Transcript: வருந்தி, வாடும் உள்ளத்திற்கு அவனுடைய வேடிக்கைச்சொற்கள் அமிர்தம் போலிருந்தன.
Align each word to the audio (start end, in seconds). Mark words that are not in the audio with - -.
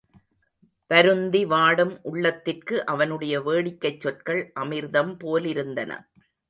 வருந்தி, 0.91 1.45
வாடும் 1.45 1.93
உள்ளத்திற்கு 2.01 2.85
அவனுடைய 2.85 3.41
வேடிக்கைச்சொற்கள் 3.41 4.43
அமிர்தம் 4.59 5.13
போலிருந்தன. 5.23 5.91